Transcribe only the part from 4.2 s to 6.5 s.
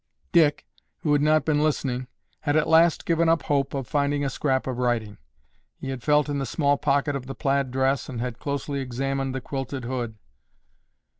a scrap of writing. He had felt in the